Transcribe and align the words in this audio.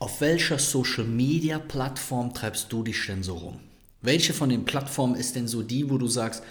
Auf 0.00 0.22
welcher 0.22 0.58
Social-Media-Plattform 0.58 2.32
treibst 2.32 2.72
du 2.72 2.82
dich 2.82 3.04
denn 3.06 3.22
so 3.22 3.34
rum? 3.34 3.60
Welche 4.00 4.32
von 4.32 4.48
den 4.48 4.64
Plattformen 4.64 5.14
ist 5.14 5.36
denn 5.36 5.46
so 5.46 5.62
die, 5.62 5.90
wo 5.90 5.98
du 5.98 6.06
sagst, 6.06 6.42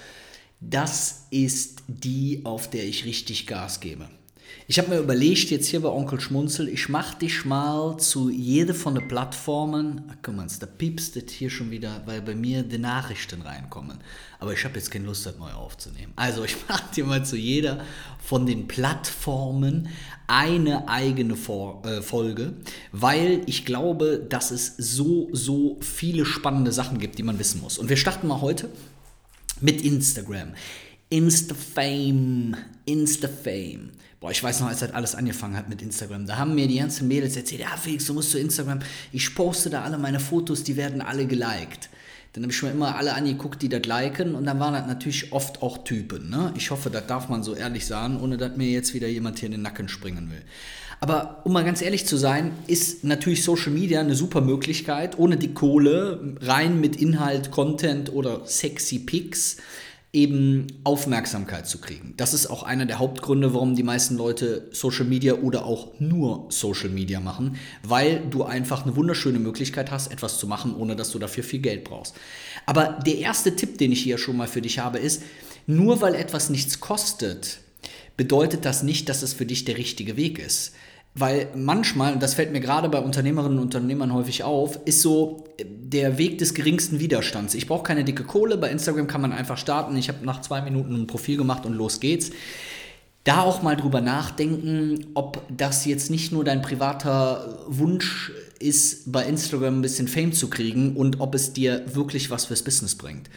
das 0.62 1.25
ist 1.31 1.81
die, 1.88 2.41
auf 2.43 2.70
der 2.70 2.85
ich 2.85 3.05
richtig 3.05 3.47
Gas 3.47 3.79
gebe? 3.79 4.07
Ich 4.67 4.77
habe 4.77 4.89
mir 4.89 4.99
überlegt, 4.99 5.49
jetzt 5.49 5.67
hier 5.67 5.81
bei 5.81 5.89
Onkel 5.89 6.20
Schmunzel, 6.20 6.70
ich 6.70 6.89
mache 6.89 7.17
dich 7.17 7.43
mal 7.43 7.97
zu 7.97 8.29
jeder 8.29 8.75
von 8.75 8.93
den 8.93 9.07
Plattformen. 9.07 10.04
Ach, 10.09 10.16
guck 10.21 10.36
mal, 10.36 10.47
da 10.59 10.66
piepst 10.68 11.18
es 11.18 11.31
hier 11.31 11.50
schon 11.50 11.71
wieder, 11.71 12.04
weil 12.05 12.21
bei 12.21 12.36
mir 12.36 12.61
die 12.61 12.77
Nachrichten 12.77 13.41
reinkommen. 13.41 13.97
Aber 14.39 14.54
ich 14.54 14.63
habe 14.63 14.75
jetzt 14.75 14.91
keine 14.91 15.05
Lust, 15.05 15.25
das 15.25 15.38
neu 15.39 15.52
aufzunehmen. 15.52 16.13
Also 16.16 16.43
ich 16.43 16.55
mache 16.70 16.93
dir 16.93 17.05
mal 17.05 17.25
zu 17.25 17.36
jeder 17.36 17.84
von 18.20 18.45
den 18.45 18.67
Plattformen 18.67 19.89
eine 20.27 20.88
eigene 20.88 21.36
Vor 21.36 21.83
äh, 21.86 22.01
Folge, 22.01 22.54
weil 22.91 23.41
ich 23.47 23.65
glaube, 23.65 24.25
dass 24.29 24.51
es 24.51 24.75
so, 24.77 25.29
so 25.32 25.77
viele 25.82 26.25
spannende 26.25 26.71
Sachen 26.71 27.00
gibt, 27.00 27.18
die 27.18 27.24
man 27.24 27.39
wissen 27.39 27.61
muss. 27.61 27.77
Und 27.77 27.89
wir 27.89 27.97
starten 27.97 28.27
mal 28.27 28.41
heute 28.41 28.69
mit 29.61 29.82
Instagram. 29.82 30.50
Insta-Fame, 31.10 32.55
Insta-Fame. 32.86 33.89
Boah, 34.19 34.31
ich 34.31 34.44
weiß 34.44 34.59
noch, 34.59 34.67
als 34.67 34.80
das 34.80 34.91
alles 34.91 35.16
angefangen 35.16 35.55
hat 35.55 35.69
mit 35.69 35.81
Instagram, 35.81 36.25
da 36.25 36.38
haben 36.38 36.53
mir 36.53 36.67
die 36.67 36.77
ganzen 36.77 37.08
Mädels 37.08 37.38
erzählt, 37.38 37.61
ja 37.61 37.77
Felix, 37.77 38.05
du 38.05 38.13
musst 38.13 38.31
zu 38.31 38.39
Instagram, 38.39 38.80
ich 39.13 39.33
poste 39.33 39.69
da 39.69 39.83
alle 39.83 39.97
meine 39.97 40.19
Fotos, 40.19 40.63
die 40.63 40.75
werden 40.75 41.02
alle 41.02 41.25
geliked. 41.25 41.89
Dann 42.33 42.44
habe 42.44 42.53
ich 42.53 42.61
mir 42.61 42.72
immer 42.72 42.95
alle 42.95 43.14
angeguckt, 43.14 43.61
die 43.61 43.69
das 43.69 43.86
liken 43.86 44.36
und 44.36 44.45
dann 44.45 44.59
waren 44.59 44.73
das 44.73 44.86
natürlich 44.86 45.33
oft 45.33 45.64
auch 45.64 45.80
Typen. 45.80 46.30
Ne? 46.30 46.53
Ich 46.55 46.69
hoffe, 46.69 46.89
das 46.89 47.08
darf 47.08 47.28
man 47.28 47.42
so 47.42 47.55
ehrlich 47.55 47.86
sagen, 47.86 48.19
ohne 48.22 48.38
dass 48.38 48.55
mir 48.55 48.69
jetzt 48.69 48.94
wieder 48.94 49.08
jemand 49.08 49.39
hier 49.39 49.47
in 49.47 49.53
den 49.53 49.64
Nacken 49.64 49.89
springen 49.89 50.30
will. 50.30 50.44
Aber 51.02 51.42
um 51.45 51.53
mal 51.53 51.64
ganz 51.64 51.81
ehrlich 51.81 52.05
zu 52.05 52.17
sein, 52.17 52.52
ist 52.67 53.03
natürlich 53.03 53.44
Social 53.44 53.72
Media 53.72 54.02
eine 54.02 54.16
super 54.16 54.42
Möglichkeit, 54.42 55.17
ohne 55.17 55.38
die 55.38 55.53
Kohle, 55.53 56.36
rein 56.42 56.80
mit 56.80 56.97
Inhalt, 56.97 57.52
Content 57.52 58.13
oder 58.13 58.41
sexy 58.45 59.00
Pics 59.00 59.57
eben 60.11 60.67
Aufmerksamkeit 60.83 61.67
zu 61.67 61.77
kriegen. 61.79 62.15
Das 62.17 62.33
ist 62.33 62.47
auch 62.47 62.63
einer 62.63 62.88
der 62.88 62.97
Hauptgründe, 62.97 63.53
warum 63.53 63.75
die 63.75 63.83
meisten 63.83 64.17
Leute 64.17 64.67
Social 64.71 65.05
Media 65.05 65.35
oder 65.35 65.66
auch 65.66 65.99
nur 65.99 66.47
Social 66.49 66.89
Media 66.89 67.19
machen, 67.19 67.57
weil 67.83 68.21
du 68.27 68.43
einfach 68.43 68.83
eine 68.83 68.95
wunderschöne 68.95 69.38
Möglichkeit 69.38 69.91
hast, 69.91 70.11
etwas 70.11 70.39
zu 70.39 70.47
machen, 70.47 70.75
ohne 70.75 70.95
dass 70.95 71.11
du 71.11 71.19
dafür 71.19 71.43
viel 71.43 71.59
Geld 71.59 71.83
brauchst. 71.83 72.16
Aber 72.66 72.99
der 73.05 73.19
erste 73.19 73.55
Tipp, 73.55 73.77
den 73.77 73.91
ich 73.91 74.01
hier 74.01 74.17
schon 74.17 74.38
mal 74.38 74.47
für 74.47 74.61
dich 74.61 74.79
habe, 74.79 74.97
ist, 74.97 75.21
nur 75.67 76.01
weil 76.01 76.16
etwas 76.16 76.49
nichts 76.49 76.79
kostet, 76.79 77.59
bedeutet 78.17 78.66
das 78.66 78.81
nicht, 78.81 79.09
dass 79.09 79.21
es 79.21 79.33
für 79.33 79.45
dich 79.45 79.66
der 79.66 79.77
richtige 79.77 80.17
Weg 80.17 80.39
ist. 80.39 80.73
Weil 81.20 81.50
manchmal, 81.53 82.14
und 82.14 82.23
das 82.23 82.36
fällt 82.36 82.53
mir 82.53 82.62
gerade 82.62 82.88
bei 82.88 83.00
Unternehmerinnen 83.00 83.58
und 83.58 83.66
Unternehmern 83.66 84.14
häufig 84.14 84.44
auf, 84.44 84.80
ist 84.86 85.02
so 85.02 85.44
der 85.59 86.17
Weg 86.17 86.38
des 86.38 86.53
geringsten 86.53 87.00
Widerstands. 87.02 87.56
Ich 87.56 87.67
brauche 87.67 87.84
keine 87.84 88.06
dicke 88.06 88.23
Kohle, 88.23 88.58
bei 88.58 88.70
Instagram 88.72 89.08
kann 89.08 89.20
man 89.20 89.34
einfach 89.34 89.58
starten. 89.58 89.97
Ich 89.97 90.08
habe 90.08 90.25
nach 90.25 90.40
zwei 90.40 90.62
Minuten 90.62 90.95
ein 90.95 91.08
Profil 91.08 91.36
gemacht 91.36 91.66
und 91.66 91.73
los 91.73 92.00
geht's. 92.00 92.31
Da 93.25 93.42
auch 93.42 93.62
mal 93.62 93.75
drüber 93.75 94.00
nachdenken, 94.00 95.08
ob 95.14 95.45
das 95.50 95.84
jetzt 95.86 96.09
nicht 96.09 96.31
nur 96.31 96.45
dein 96.45 96.62
privater 96.62 97.66
Wunsch 97.67 98.31
ist, 98.59 99.12
bei 99.12 99.25
Instagram 99.25 99.80
ein 99.80 99.81
bisschen 99.81 100.08
Fame 100.08 100.31
zu 100.31 100.50
kriegen 100.50 100.95
und 100.95 101.20
ob 101.20 101.36
es 101.36 101.52
dir 101.52 101.84
wirklich 101.94 102.31
was 102.31 102.45
fürs 102.45 102.64
Business 102.64 102.95
bringt. 102.95 103.30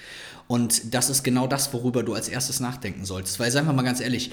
Und 0.47 0.95
das 0.95 1.11
ist 1.11 1.25
genau 1.25 1.49
das, 1.49 1.73
worüber 1.73 2.05
du 2.05 2.15
als 2.15 2.29
erstes 2.29 2.61
nachdenken 2.61 3.05
solltest. 3.05 3.41
Weil, 3.41 3.51
seien 3.51 3.67
wir 3.67 3.73
mal 3.73 3.83
ganz 3.83 4.01
ehrlich, 4.01 4.31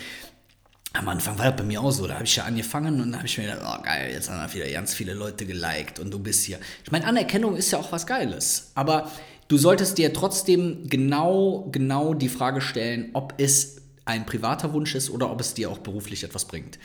am 0.94 1.08
Anfang 1.08 1.38
war 1.38 1.46
das 1.46 1.56
bei 1.56 1.64
mir 1.64 1.82
auch 1.82 1.92
so. 1.92 2.08
Da 2.08 2.16
habe 2.16 2.26
ich 2.26 2.36
ja 2.36 2.46
angefangen 2.46 3.00
und 3.02 3.12
da 3.12 3.18
habe 3.20 3.28
ich 3.28 3.38
mir 3.38 3.46
gedacht, 3.46 3.62
oh 3.64 3.84
geil, 3.84 4.12
jetzt 4.12 4.30
haben 4.30 4.54
wieder 4.54 4.70
ganz 4.70 4.94
viele 4.94 5.14
Leute 5.14 5.46
geliked 5.46 6.00
und 6.00 6.12
du 6.12 6.20
bist 6.20 6.46
hier. 6.46 6.60
Ich 6.84 6.92
meine, 6.92 7.06
Anerkennung 7.06 7.56
ist 7.56 7.72
ja 7.72 7.80
auch 7.80 7.92
was 7.92 8.08
Geiles. 8.08 8.72
Aber 8.76 9.12
du 9.48 9.58
solltest 9.58 9.98
dir 9.98 10.14
trotzdem 10.14 10.90
genau, 10.90 11.68
genau 11.72 12.14
die 12.14 12.30
Frage 12.30 12.62
stellen, 12.62 13.10
ob 13.14 13.36
es 13.38 13.78
ein 14.06 14.26
privater 14.26 14.74
Wunsch 14.74 14.96
ist 14.96 15.12
oder 15.12 15.32
ob 15.32 15.40
es 15.40 15.54
dir 15.54 15.70
auch 15.70 15.78
beruflich 15.78 16.24
etwas 16.24 16.46
bringt. 16.46 16.80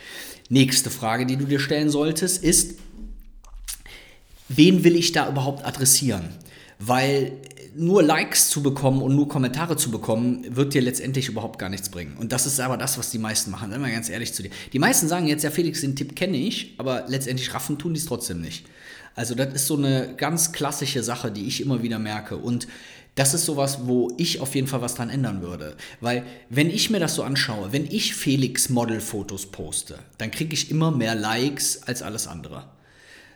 Nächste 0.51 0.91
Frage, 0.91 1.25
die 1.25 1.37
du 1.37 1.47
dir 1.47 1.59
stellen 1.59 1.89
solltest, 1.89 2.45
ist, 2.45 2.79
wen 4.49 4.85
will 4.85 4.97
ich 4.97 5.13
da 5.13 5.29
überhaupt 5.31 5.65
adressieren? 5.65 6.29
Weil 6.79 7.33
nur 7.77 8.03
Likes 8.03 8.51
zu 8.51 8.63
bekommen 8.63 9.03
und 9.03 9.15
nur 9.15 9.29
Kommentare 9.29 9.77
zu 9.77 9.91
bekommen, 9.91 10.45
wird 10.49 10.75
dir 10.75 10.83
letztendlich 10.83 11.29
überhaupt 11.29 11.59
gar 11.59 11.69
nichts 11.69 11.89
bringen. 11.89 12.17
Und 12.19 12.33
das 12.33 12.47
ist 12.47 12.61
aber 12.61 12.77
das, 12.77 12.99
was 12.99 13.11
die 13.11 13.19
meisten 13.19 13.51
machen. 13.51 13.71
Sei 13.71 13.79
mal 13.79 13.91
ganz 13.91 14.09
ehrlich 14.09 14.33
zu 14.33 14.43
dir. 14.43 14.51
Die 14.73 14.79
meisten 14.79 15.09
sagen 15.09 15.27
jetzt, 15.27 15.45
ja, 15.45 15.51
Felix, 15.51 15.81
den 15.81 15.97
Tipp 15.97 16.15
kenne 16.17 16.37
ich, 16.37 16.75
aber 16.79 17.05
letztendlich 17.09 17.53
raffen 17.55 17.79
tun 17.79 17.95
die 17.95 18.01
es 18.01 18.07
trotzdem 18.07 18.41
nicht. 18.41 18.67
Also, 19.17 19.35
das 19.35 19.55
ist 19.55 19.67
so 19.67 19.77
eine 19.77 20.15
ganz 20.17 20.53
klassische 20.53 21.03
Sache, 21.03 21.31
die 21.31 21.47
ich 21.47 21.61
immer 21.61 21.83
wieder 21.83 21.99
merke. 21.99 22.37
Und 22.37 22.67
das 23.15 23.33
ist 23.33 23.45
sowas, 23.45 23.87
wo 23.87 24.13
ich 24.19 24.41
auf 24.41 24.55
jeden 24.57 24.67
Fall 24.67 24.81
was 24.81 24.97
dran 24.97 25.09
ändern 25.09 25.41
würde. 25.41 25.77
Weil, 26.01 26.25
wenn 26.51 26.69
ich 26.69 26.91
mir 26.91 26.99
das 26.99 27.15
so 27.15 27.23
anschaue, 27.23 27.73
wenn 27.73 27.87
ich 27.87 28.15
Felix 28.15 28.71
Model-Fotos 28.71 29.47
poste, 29.47 29.99
dann 30.19 30.33
kriege 30.33 30.53
ich 30.53 30.71
immer 30.71 30.91
mehr 30.91 31.15
Likes 31.15 31.85
als 31.85 32.03
alles 32.03 32.27
andere. 32.27 32.65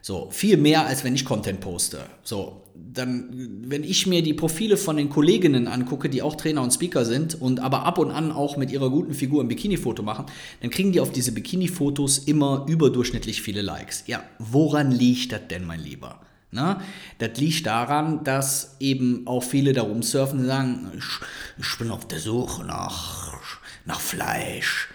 So, 0.08 0.28
viel 0.30 0.56
mehr, 0.56 0.86
als 0.86 1.04
wenn 1.04 1.14
ich 1.14 1.26
Content 1.26 1.60
poste. 1.60 2.00
So, 2.22 2.62
dann, 2.74 3.28
wenn 3.66 3.84
ich 3.84 4.06
mir 4.06 4.22
die 4.22 4.32
Profile 4.32 4.78
von 4.78 4.96
den 4.96 5.10
Kolleginnen 5.10 5.68
angucke, 5.68 6.08
die 6.08 6.22
auch 6.22 6.34
Trainer 6.34 6.62
und 6.62 6.72
Speaker 6.72 7.04
sind 7.04 7.38
und 7.38 7.60
aber 7.60 7.82
ab 7.82 7.98
und 7.98 8.10
an 8.10 8.32
auch 8.32 8.56
mit 8.56 8.72
ihrer 8.72 8.88
guten 8.88 9.12
Figur 9.12 9.44
ein 9.44 9.48
Bikini-Foto 9.48 10.02
machen, 10.02 10.24
dann 10.62 10.70
kriegen 10.70 10.92
die 10.92 11.00
auf 11.00 11.12
diese 11.12 11.32
Bikini-Fotos 11.32 12.20
immer 12.20 12.64
überdurchschnittlich 12.66 13.42
viele 13.42 13.60
Likes. 13.60 14.04
Ja, 14.06 14.22
woran 14.38 14.92
liegt 14.92 15.32
das 15.32 15.46
denn, 15.50 15.66
mein 15.66 15.80
Lieber? 15.80 16.22
Na, 16.52 16.80
das 17.18 17.38
liegt 17.38 17.66
daran, 17.66 18.24
dass 18.24 18.76
eben 18.80 19.26
auch 19.26 19.42
viele 19.42 19.74
da 19.74 19.82
rumsurfen 19.82 20.40
und 20.40 20.46
sagen, 20.46 20.90
ich, 20.96 21.62
ich 21.66 21.78
bin 21.78 21.90
auf 21.90 22.08
der 22.08 22.20
Suche 22.20 22.64
nach, 22.64 23.36
nach 23.84 24.00
Fleisch 24.00 24.88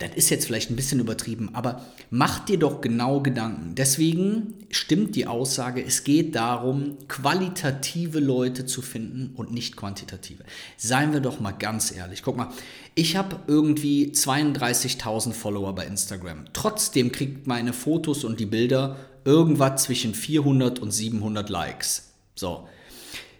das 0.00 0.14
ist 0.14 0.30
jetzt 0.30 0.46
vielleicht 0.46 0.70
ein 0.70 0.76
bisschen 0.76 0.98
übertrieben, 0.98 1.54
aber 1.54 1.84
mach 2.08 2.40
dir 2.40 2.58
doch 2.58 2.80
genau 2.80 3.20
Gedanken. 3.20 3.74
Deswegen 3.74 4.54
stimmt 4.70 5.14
die 5.14 5.26
Aussage, 5.26 5.84
es 5.84 6.04
geht 6.04 6.34
darum, 6.34 6.96
qualitative 7.06 8.18
Leute 8.18 8.64
zu 8.64 8.80
finden 8.80 9.34
und 9.36 9.52
nicht 9.52 9.76
quantitative. 9.76 10.42
Seien 10.78 11.12
wir 11.12 11.20
doch 11.20 11.38
mal 11.38 11.52
ganz 11.52 11.94
ehrlich. 11.94 12.22
Guck 12.22 12.38
mal, 12.38 12.48
ich 12.94 13.16
habe 13.16 13.40
irgendwie 13.46 14.12
32.000 14.12 15.34
Follower 15.34 15.74
bei 15.74 15.84
Instagram. 15.84 16.46
Trotzdem 16.54 17.12
kriegt 17.12 17.46
meine 17.46 17.74
Fotos 17.74 18.24
und 18.24 18.40
die 18.40 18.46
Bilder 18.46 18.96
irgendwas 19.26 19.82
zwischen 19.82 20.14
400 20.14 20.78
und 20.78 20.92
700 20.92 21.50
Likes. 21.50 22.14
So. 22.34 22.66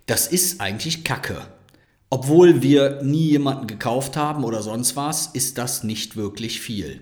Das 0.04 0.26
ist 0.26 0.60
eigentlich 0.60 1.04
Kacke. 1.04 1.40
Obwohl 2.10 2.60
wir 2.60 3.02
nie 3.02 3.30
jemanden 3.30 3.68
gekauft 3.68 4.16
haben 4.16 4.42
oder 4.42 4.62
sonst 4.62 4.96
was, 4.96 5.28
ist 5.28 5.58
das 5.58 5.84
nicht 5.84 6.16
wirklich 6.16 6.60
viel. 6.60 7.00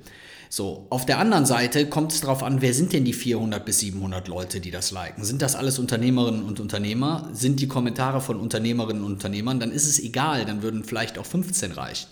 So, 0.51 0.87
auf 0.89 1.05
der 1.05 1.19
anderen 1.19 1.45
Seite 1.45 1.89
kommt 1.89 2.13
es 2.13 2.23
darauf 2.23 2.43
an, 2.43 2.63
wer 2.63 2.73
sind 2.73 2.95
denn 2.95 3.05
die 3.05 3.13
400 3.13 3.65
bis 3.65 3.81
700 3.81 4.29
Leute, 4.29 4.61
die 4.61 4.71
das 4.71 4.91
liken? 4.91 5.25
Sind 5.25 5.43
das 5.43 5.57
alles 5.57 5.79
Unternehmerinnen 5.79 6.43
und 6.43 6.59
Unternehmer? 6.59 7.29
Sind 7.33 7.61
die 7.61 7.69
Kommentare 7.69 8.23
von 8.23 8.41
Unternehmerinnen 8.41 9.05
und 9.05 9.13
Unternehmern? 9.13 9.61
Dann 9.61 9.73
ist 9.73 9.87
es 9.87 9.99
egal, 9.99 10.47
dann 10.47 10.63
würden 10.63 10.85
vielleicht 10.85 11.19
auch 11.19 11.27
15 11.27 11.73
reichen. 11.73 12.09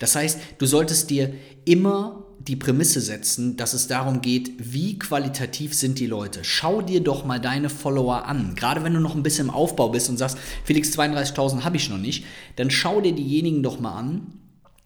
Das 0.00 0.16
heißt, 0.16 0.38
du 0.58 0.66
solltest 0.66 1.10
dir 1.10 1.32
immer 1.64 2.25
die 2.38 2.56
Prämisse 2.56 3.00
setzen, 3.00 3.56
dass 3.56 3.74
es 3.74 3.88
darum 3.88 4.20
geht, 4.20 4.52
wie 4.58 4.98
qualitativ 4.98 5.74
sind 5.74 5.98
die 5.98 6.06
Leute. 6.06 6.40
Schau 6.42 6.82
dir 6.82 7.02
doch 7.02 7.24
mal 7.24 7.40
deine 7.40 7.68
Follower 7.68 8.26
an. 8.26 8.54
Gerade 8.54 8.84
wenn 8.84 8.94
du 8.94 9.00
noch 9.00 9.16
ein 9.16 9.22
bisschen 9.22 9.48
im 9.48 9.54
Aufbau 9.54 9.88
bist 9.88 10.08
und 10.08 10.16
sagst, 10.16 10.38
Felix 10.64 10.96
32.000 10.96 11.64
habe 11.64 11.76
ich 11.76 11.90
noch 11.90 11.98
nicht, 11.98 12.24
dann 12.56 12.70
schau 12.70 13.00
dir 13.00 13.12
diejenigen 13.12 13.62
doch 13.62 13.80
mal 13.80 13.98
an 13.98 14.32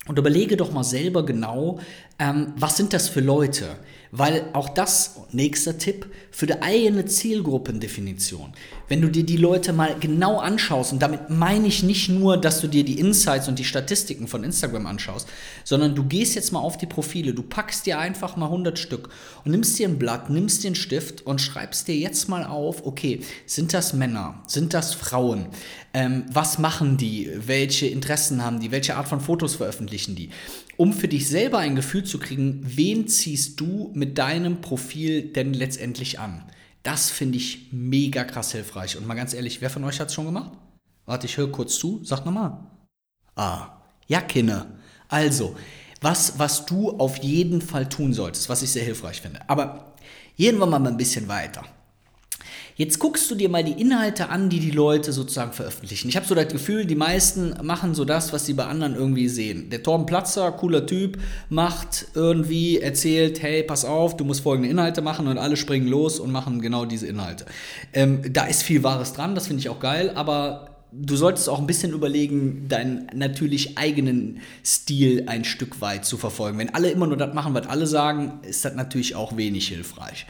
und 0.08 0.18
überlege 0.18 0.56
doch 0.56 0.72
mal 0.72 0.84
selber 0.84 1.26
genau, 1.26 1.78
ähm, 2.20 2.52
was 2.56 2.76
sind 2.76 2.92
das 2.92 3.08
für 3.08 3.20
Leute? 3.20 3.76
Weil 4.12 4.50
auch 4.54 4.68
das, 4.68 5.20
nächster 5.30 5.78
Tipp, 5.78 6.06
für 6.32 6.46
die 6.46 6.60
eigene 6.60 7.06
Zielgruppendefinition. 7.06 8.52
Wenn 8.88 9.00
du 9.00 9.08
dir 9.08 9.24
die 9.24 9.36
Leute 9.36 9.72
mal 9.72 9.94
genau 10.00 10.38
anschaust, 10.38 10.92
und 10.92 11.00
damit 11.00 11.30
meine 11.30 11.68
ich 11.68 11.84
nicht 11.84 12.08
nur, 12.08 12.36
dass 12.36 12.60
du 12.60 12.66
dir 12.66 12.84
die 12.84 12.98
Insights 12.98 13.46
und 13.46 13.58
die 13.58 13.64
Statistiken 13.64 14.26
von 14.26 14.42
Instagram 14.42 14.86
anschaust, 14.86 15.28
sondern 15.64 15.94
du 15.94 16.04
gehst 16.04 16.34
jetzt 16.34 16.52
mal 16.52 16.58
auf 16.58 16.76
die 16.76 16.86
Profile, 16.86 17.32
du 17.32 17.42
packst 17.42 17.86
dir 17.86 18.00
einfach 18.00 18.36
mal 18.36 18.46
100 18.46 18.80
Stück 18.80 19.10
und 19.44 19.52
nimmst 19.52 19.78
dir 19.78 19.88
ein 19.88 19.98
Blatt, 19.98 20.28
nimmst 20.28 20.64
dir 20.64 20.68
einen 20.68 20.74
Stift 20.74 21.24
und 21.24 21.40
schreibst 21.40 21.86
dir 21.86 21.96
jetzt 21.96 22.28
mal 22.28 22.44
auf, 22.44 22.84
okay, 22.84 23.20
sind 23.46 23.72
das 23.72 23.92
Männer, 23.92 24.42
sind 24.48 24.74
das 24.74 24.92
Frauen, 24.92 25.46
ähm, 25.94 26.24
was 26.32 26.58
machen 26.58 26.96
die, 26.96 27.30
welche 27.34 27.86
Interessen 27.86 28.44
haben 28.44 28.58
die, 28.58 28.72
welche 28.72 28.96
Art 28.96 29.08
von 29.08 29.20
Fotos 29.20 29.54
veröffentlichen 29.54 30.16
die 30.16 30.30
um 30.80 30.94
für 30.94 31.08
dich 31.08 31.28
selber 31.28 31.58
ein 31.58 31.76
Gefühl 31.76 32.04
zu 32.04 32.18
kriegen, 32.18 32.62
wen 32.64 33.06
ziehst 33.06 33.60
du 33.60 33.90
mit 33.92 34.16
deinem 34.16 34.62
Profil 34.62 35.30
denn 35.30 35.52
letztendlich 35.52 36.18
an. 36.18 36.42
Das 36.82 37.10
finde 37.10 37.36
ich 37.36 37.68
mega 37.70 38.24
krass 38.24 38.52
hilfreich. 38.52 38.96
Und 38.96 39.06
mal 39.06 39.12
ganz 39.12 39.34
ehrlich, 39.34 39.60
wer 39.60 39.68
von 39.68 39.84
euch 39.84 40.00
hat 40.00 40.08
es 40.08 40.14
schon 40.14 40.24
gemacht? 40.24 40.52
Warte, 41.04 41.26
ich 41.26 41.36
höre 41.36 41.52
kurz 41.52 41.78
zu. 41.78 42.00
Sag 42.02 42.24
nochmal. 42.24 42.60
Ah, 43.36 43.82
ja, 44.06 44.22
Kinne. 44.22 44.78
Also, 45.08 45.54
was, 46.00 46.38
was 46.38 46.64
du 46.64 46.92
auf 46.92 47.18
jeden 47.18 47.60
Fall 47.60 47.86
tun 47.86 48.14
solltest, 48.14 48.48
was 48.48 48.62
ich 48.62 48.70
sehr 48.70 48.82
hilfreich 48.82 49.20
finde. 49.20 49.46
Aber 49.50 49.96
gehen 50.38 50.56
wir 50.56 50.64
mal 50.64 50.86
ein 50.86 50.96
bisschen 50.96 51.28
weiter. 51.28 51.62
Jetzt 52.76 52.98
guckst 52.98 53.30
du 53.30 53.34
dir 53.34 53.48
mal 53.48 53.64
die 53.64 53.80
Inhalte 53.80 54.28
an, 54.28 54.48
die 54.48 54.60
die 54.60 54.70
Leute 54.70 55.12
sozusagen 55.12 55.52
veröffentlichen. 55.52 56.08
Ich 56.08 56.16
habe 56.16 56.26
so 56.26 56.34
das 56.34 56.48
Gefühl, 56.48 56.86
die 56.86 56.94
meisten 56.94 57.54
machen 57.62 57.94
so 57.94 58.04
das, 58.04 58.32
was 58.32 58.46
sie 58.46 58.54
bei 58.54 58.64
anderen 58.64 58.94
irgendwie 58.94 59.28
sehen. 59.28 59.70
Der 59.70 59.82
Torben 59.82 60.06
Platzer, 60.06 60.52
cooler 60.52 60.86
Typ, 60.86 61.18
macht 61.48 62.06
irgendwie, 62.14 62.78
erzählt, 62.78 63.42
hey, 63.42 63.62
pass 63.62 63.84
auf, 63.84 64.16
du 64.16 64.24
musst 64.24 64.42
folgende 64.42 64.70
Inhalte 64.70 65.02
machen 65.02 65.26
und 65.26 65.38
alle 65.38 65.56
springen 65.56 65.88
los 65.88 66.18
und 66.18 66.30
machen 66.32 66.60
genau 66.60 66.84
diese 66.84 67.06
Inhalte. 67.06 67.44
Ähm, 67.92 68.22
da 68.32 68.46
ist 68.46 68.62
viel 68.62 68.82
Wahres 68.82 69.12
dran, 69.12 69.34
das 69.34 69.46
finde 69.46 69.60
ich 69.60 69.68
auch 69.68 69.80
geil, 69.80 70.12
aber 70.14 70.70
du 70.92 71.16
solltest 71.16 71.48
auch 71.48 71.58
ein 71.58 71.66
bisschen 71.66 71.92
überlegen, 71.92 72.68
deinen 72.68 73.06
natürlich 73.14 73.78
eigenen 73.78 74.40
Stil 74.64 75.24
ein 75.26 75.44
Stück 75.44 75.80
weit 75.80 76.04
zu 76.04 76.16
verfolgen. 76.16 76.58
Wenn 76.58 76.74
alle 76.74 76.90
immer 76.90 77.06
nur 77.06 77.16
das 77.16 77.34
machen, 77.34 77.54
was 77.54 77.66
alle 77.66 77.86
sagen, 77.86 78.40
ist 78.42 78.64
das 78.64 78.74
natürlich 78.74 79.14
auch 79.14 79.36
wenig 79.36 79.68
hilfreich. 79.68 80.26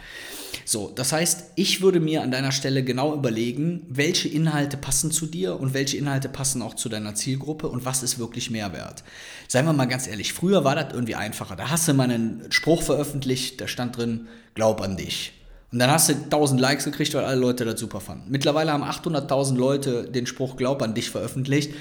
So, 0.71 0.89
das 0.95 1.11
heißt, 1.11 1.47
ich 1.57 1.81
würde 1.81 1.99
mir 1.99 2.23
an 2.23 2.31
deiner 2.31 2.53
Stelle 2.53 2.85
genau 2.85 3.13
überlegen, 3.13 3.85
welche 3.89 4.29
Inhalte 4.29 4.77
passen 4.77 5.11
zu 5.11 5.27
dir 5.27 5.59
und 5.59 5.75
welche 5.75 5.97
Inhalte 5.97 6.29
passen 6.29 6.63
auch 6.63 6.75
zu 6.75 6.89
deiner 6.89 7.17
Zielgruppe 7.17 7.67
und 7.67 7.85
was 7.85 8.05
ist 8.05 8.21
wirklich 8.21 8.53
Mehrwert. 8.53 9.03
Seien 9.49 9.65
wir 9.65 9.73
mal 9.73 9.87
ganz 9.87 10.07
ehrlich, 10.07 10.33
früher 10.33 10.63
war 10.63 10.77
das 10.77 10.95
irgendwie 10.95 11.17
einfacher. 11.17 11.57
Da 11.57 11.71
hast 11.71 11.89
du 11.89 11.93
mal 11.93 12.05
einen 12.05 12.45
Spruch 12.51 12.83
veröffentlicht, 12.83 13.61
da 13.61 13.67
stand 13.67 13.97
drin, 13.97 14.29
glaub 14.55 14.81
an 14.81 14.97
dich. 14.97 15.33
Und 15.73 15.81
dann 15.81 15.91
hast 15.91 16.09
du 16.09 16.13
1000 16.13 16.61
Likes 16.61 16.85
gekriegt, 16.85 17.15
weil 17.15 17.25
alle 17.25 17.41
Leute 17.41 17.65
das 17.65 17.81
super 17.81 18.01
fanden. 18.01 18.31
Mittlerweile 18.31 18.71
haben 18.71 18.85
800.000 18.85 19.57
Leute 19.57 20.05
den 20.05 20.29
Spruch 20.29 20.57
Glaub 20.57 20.83
an 20.83 20.95
dich 20.95 21.11
veröffentlicht. 21.11 21.75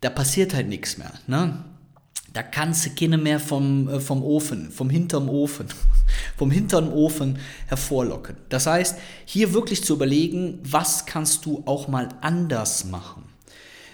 Da 0.00 0.10
passiert 0.10 0.52
halt 0.52 0.66
nichts 0.66 0.98
mehr. 0.98 1.12
Ne? 1.28 1.64
Da 2.36 2.42
kannst 2.42 2.84
du 2.84 2.90
keine 2.90 3.16
mehr 3.16 3.40
vom, 3.40 3.88
äh, 3.88 3.98
vom 3.98 4.22
Ofen, 4.22 4.70
vom 4.70 4.90
hinterm 4.90 5.30
Ofen, 5.30 5.68
vom 6.36 6.50
hinteren 6.50 6.92
Ofen 6.92 7.38
hervorlocken. 7.66 8.36
Das 8.50 8.66
heißt, 8.66 8.98
hier 9.24 9.54
wirklich 9.54 9.82
zu 9.82 9.94
überlegen, 9.94 10.58
was 10.62 11.06
kannst 11.06 11.46
du 11.46 11.62
auch 11.64 11.88
mal 11.88 12.10
anders 12.20 12.84
machen. 12.84 13.22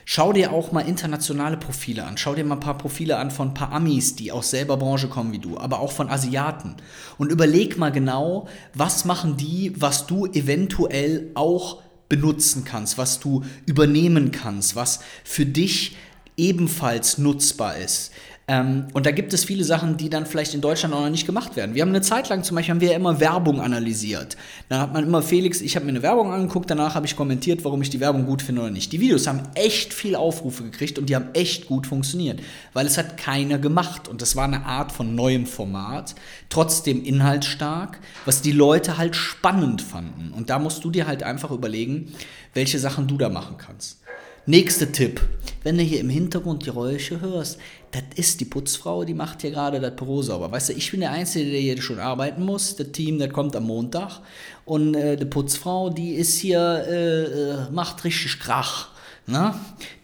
Schau 0.04 0.32
dir 0.32 0.52
auch 0.52 0.72
mal 0.72 0.80
internationale 0.80 1.56
Profile 1.56 2.02
an. 2.04 2.18
Schau 2.18 2.34
dir 2.34 2.42
mal 2.42 2.56
ein 2.56 2.60
paar 2.60 2.78
Profile 2.78 3.16
an 3.16 3.30
von 3.30 3.50
ein 3.50 3.54
paar 3.54 3.70
Amis, 3.70 4.16
die 4.16 4.32
aus 4.32 4.50
selber 4.50 4.76
Branche 4.76 5.06
kommen 5.06 5.30
wie 5.30 5.38
du, 5.38 5.56
aber 5.56 5.78
auch 5.78 5.92
von 5.92 6.10
Asiaten. 6.10 6.74
Und 7.18 7.30
überleg 7.30 7.78
mal 7.78 7.92
genau, 7.92 8.48
was 8.74 9.04
machen 9.04 9.36
die, 9.36 9.72
was 9.80 10.08
du 10.08 10.26
eventuell 10.26 11.30
auch 11.34 11.80
benutzen 12.08 12.64
kannst, 12.64 12.98
was 12.98 13.20
du 13.20 13.44
übernehmen 13.66 14.32
kannst, 14.32 14.74
was 14.74 14.98
für 15.22 15.46
dich 15.46 15.96
ebenfalls 16.36 17.18
nutzbar 17.18 17.76
ist. 17.76 18.10
Ähm, 18.48 18.88
und 18.92 19.06
da 19.06 19.12
gibt 19.12 19.32
es 19.32 19.44
viele 19.44 19.62
Sachen, 19.62 19.96
die 19.96 20.10
dann 20.10 20.26
vielleicht 20.26 20.52
in 20.54 20.60
Deutschland 20.60 20.94
auch 20.94 21.02
noch 21.02 21.10
nicht 21.10 21.26
gemacht 21.26 21.54
werden. 21.54 21.74
Wir 21.74 21.82
haben 21.82 21.90
eine 21.90 22.00
Zeit 22.00 22.28
lang 22.28 22.42
zum 22.42 22.56
Beispiel 22.56 22.74
haben 22.74 22.80
wir 22.80 22.90
ja 22.90 22.96
immer 22.96 23.20
Werbung 23.20 23.60
analysiert. 23.60 24.36
Dann 24.68 24.80
hat 24.80 24.92
man 24.92 25.04
immer 25.04 25.22
Felix, 25.22 25.60
ich 25.60 25.76
habe 25.76 25.84
mir 25.86 25.90
eine 25.90 26.02
Werbung 26.02 26.32
angeguckt, 26.32 26.68
danach 26.68 26.96
habe 26.96 27.06
ich 27.06 27.14
kommentiert, 27.14 27.64
warum 27.64 27.82
ich 27.82 27.90
die 27.90 28.00
Werbung 28.00 28.26
gut 28.26 28.42
finde 28.42 28.62
oder 28.62 28.70
nicht. 28.70 28.92
Die 28.92 29.00
Videos 29.00 29.28
haben 29.28 29.42
echt 29.54 29.94
viel 29.94 30.16
Aufrufe 30.16 30.64
gekriegt 30.64 30.98
und 30.98 31.08
die 31.08 31.14
haben 31.14 31.28
echt 31.34 31.66
gut 31.66 31.86
funktioniert, 31.86 32.40
weil 32.72 32.86
es 32.86 32.98
hat 32.98 33.16
keiner 33.16 33.58
gemacht 33.58 34.08
und 34.08 34.20
das 34.20 34.34
war 34.34 34.44
eine 34.44 34.66
Art 34.66 34.90
von 34.90 35.14
neuem 35.14 35.46
Format, 35.46 36.16
trotzdem 36.48 37.04
inhaltsstark, 37.04 38.00
was 38.24 38.42
die 38.42 38.52
Leute 38.52 38.98
halt 38.98 39.14
spannend 39.14 39.82
fanden. 39.82 40.32
Und 40.32 40.50
da 40.50 40.58
musst 40.58 40.82
du 40.82 40.90
dir 40.90 41.06
halt 41.06 41.22
einfach 41.22 41.52
überlegen, 41.52 42.12
welche 42.54 42.80
Sachen 42.80 43.06
du 43.06 43.16
da 43.16 43.28
machen 43.28 43.56
kannst. 43.56 44.02
Nächster 44.46 44.90
Tipp. 44.90 45.20
Wenn 45.62 45.78
du 45.78 45.84
hier 45.84 46.00
im 46.00 46.10
Hintergrund 46.10 46.64
Geräusche 46.64 47.20
hörst, 47.20 47.58
das 47.92 48.02
ist 48.16 48.40
die 48.40 48.44
Putzfrau, 48.44 49.04
die 49.04 49.14
macht 49.14 49.42
hier 49.42 49.52
gerade 49.52 49.78
das 49.78 49.94
Büro 49.94 50.20
sauber. 50.20 50.50
Weißt 50.50 50.70
du, 50.70 50.72
ich 50.72 50.90
bin 50.90 50.98
der 50.98 51.12
Einzige, 51.12 51.48
der 51.48 51.60
hier 51.60 51.80
schon 51.80 52.00
arbeiten 52.00 52.44
muss. 52.44 52.74
Das 52.74 52.90
Team, 52.90 53.20
das 53.20 53.30
kommt 53.30 53.54
am 53.54 53.64
Montag. 53.64 54.20
Und 54.64 54.96
äh, 54.96 55.16
die 55.16 55.26
Putzfrau, 55.26 55.90
die 55.90 56.14
ist 56.14 56.38
hier, 56.40 56.58
äh, 56.88 57.22
äh 57.22 57.70
macht 57.70 58.02
richtig 58.02 58.40
Krach. 58.40 58.88
Ne? 59.28 59.54